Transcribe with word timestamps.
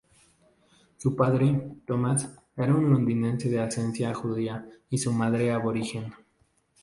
Su 0.97 1.15
padre, 1.15 1.75
Thomas, 1.85 2.27
era 2.57 2.73
un 2.73 2.89
londinense 2.89 3.49
de 3.49 3.59
ascendencia 3.59 4.11
judía 4.15 4.67
y 4.89 4.97
su 4.97 5.13
madre 5.13 5.51
aborigen. 5.51 6.11